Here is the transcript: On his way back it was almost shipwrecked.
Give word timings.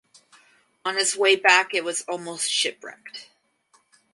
On 0.83 0.95
his 0.95 1.15
way 1.15 1.35
back 1.35 1.75
it 1.75 1.83
was 1.83 2.01
almost 2.07 2.49
shipwrecked. 2.49 3.29